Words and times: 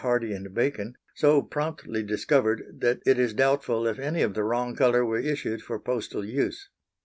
Hardy 0.01 0.33
and 0.33 0.51
Bacon, 0.51 0.97
so 1.13 1.43
promptly 1.43 2.01
discovered, 2.01 2.63
that 2.79 3.01
it 3.05 3.19
is 3.19 3.35
doubtful 3.35 3.85
if 3.85 3.99
any 3.99 4.23
of 4.23 4.33
the 4.33 4.43
wrong 4.43 4.75
colour 4.75 5.05
were 5.05 5.19
issued 5.19 5.61
for 5.61 5.77
postal 5.79 6.25
use. 6.25 6.69